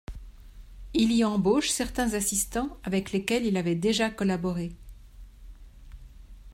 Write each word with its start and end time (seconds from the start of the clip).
Il 0.95 1.11
y 1.11 1.23
embauche 1.23 1.69
certains 1.69 2.15
assistants 2.15 2.75
avec 2.81 3.11
lesquels 3.11 3.45
il 3.45 3.55
avait 3.55 3.75
déjà 3.75 4.09
collaboré. 4.09 4.73